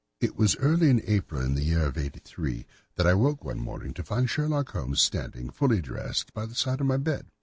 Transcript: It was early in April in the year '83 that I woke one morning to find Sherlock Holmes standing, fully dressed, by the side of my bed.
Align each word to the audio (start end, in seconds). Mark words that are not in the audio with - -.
It 0.19 0.35
was 0.35 0.55
early 0.55 0.89
in 0.89 0.99
April 1.05 1.43
in 1.43 1.53
the 1.53 1.61
year 1.63 1.93
'83 1.95 2.65
that 2.95 3.05
I 3.05 3.13
woke 3.13 3.43
one 3.45 3.59
morning 3.59 3.93
to 3.93 4.03
find 4.03 4.27
Sherlock 4.27 4.69
Holmes 4.69 4.99
standing, 4.99 5.51
fully 5.51 5.79
dressed, 5.79 6.33
by 6.33 6.47
the 6.47 6.55
side 6.55 6.81
of 6.81 6.87
my 6.87 6.97
bed. 6.97 7.27